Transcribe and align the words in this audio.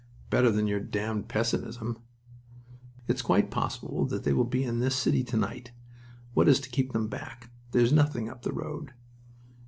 "Better 0.31 0.49
than 0.49 0.65
your 0.65 0.79
damned 0.79 1.27
pessimism." 1.27 1.99
"It's 3.07 3.21
quite 3.21 3.51
possible 3.51 4.07
that 4.07 4.23
they 4.23 4.33
will 4.33 4.45
be 4.45 4.63
in 4.63 4.79
this 4.79 4.95
city 4.95 5.23
tonight. 5.23 5.73
What 6.33 6.47
is 6.47 6.59
to 6.61 6.71
keep 6.71 6.91
them 6.91 7.07
back? 7.07 7.51
There's 7.71 7.93
nothing 7.93 8.27
up 8.27 8.41
the 8.41 8.51
road." 8.51 8.95